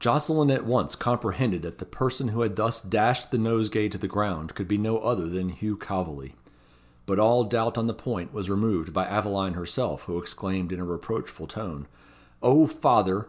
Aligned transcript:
Jocelyn 0.00 0.50
at 0.50 0.64
once 0.64 0.96
comprehended 0.96 1.60
that 1.60 1.76
the 1.76 1.84
person 1.84 2.28
who 2.28 2.40
had 2.40 2.56
thus 2.56 2.80
dashed 2.80 3.30
the 3.30 3.36
nosegay 3.36 3.90
to 3.90 3.98
the 3.98 4.08
ground 4.08 4.54
could 4.54 4.66
be 4.66 4.78
no 4.78 4.96
other 5.00 5.28
than 5.28 5.50
Hugh 5.50 5.76
Calveley. 5.76 6.32
But 7.04 7.18
all 7.18 7.44
doubt 7.44 7.76
on 7.76 7.86
the 7.86 7.92
point 7.92 8.32
was 8.32 8.48
removed 8.48 8.94
by 8.94 9.04
Aveline 9.04 9.52
herself 9.56 10.04
who 10.04 10.16
exclaimed 10.16 10.72
in 10.72 10.80
a 10.80 10.86
reproachful 10.86 11.48
tone 11.48 11.86
"O 12.42 12.66
father! 12.66 13.26